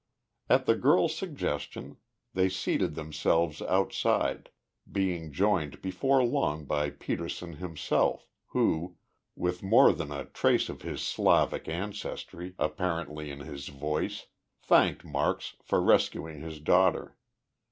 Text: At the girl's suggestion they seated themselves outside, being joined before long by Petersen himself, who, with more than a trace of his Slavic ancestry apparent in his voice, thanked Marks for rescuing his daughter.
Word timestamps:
At 0.49 0.65
the 0.65 0.73
girl's 0.73 1.13
suggestion 1.15 1.97
they 2.33 2.49
seated 2.49 2.95
themselves 2.95 3.61
outside, 3.61 4.49
being 4.91 5.31
joined 5.31 5.79
before 5.79 6.23
long 6.23 6.65
by 6.65 6.89
Petersen 6.89 7.57
himself, 7.57 8.27
who, 8.47 8.97
with 9.35 9.61
more 9.61 9.93
than 9.93 10.11
a 10.11 10.25
trace 10.25 10.69
of 10.69 10.81
his 10.81 11.03
Slavic 11.03 11.67
ancestry 11.69 12.55
apparent 12.57 13.11
in 13.19 13.41
his 13.41 13.67
voice, 13.67 14.25
thanked 14.59 15.05
Marks 15.05 15.55
for 15.61 15.79
rescuing 15.79 16.39
his 16.41 16.59
daughter. 16.59 17.15